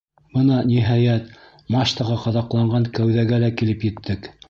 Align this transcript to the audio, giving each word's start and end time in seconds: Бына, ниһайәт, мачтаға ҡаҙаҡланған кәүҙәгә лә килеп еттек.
Бына, 0.37 0.55
ниһайәт, 0.69 1.27
мачтаға 1.77 2.19
ҡаҙаҡланған 2.25 2.91
кәүҙәгә 2.99 3.43
лә 3.47 3.55
килеп 3.63 3.91
еттек. 3.93 4.37